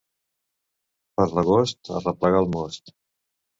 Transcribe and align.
Per 1.19 1.27
l'agost, 1.33 1.93
a 1.99 2.03
replegar 2.07 2.43
el 2.47 2.53
most. 2.59 2.93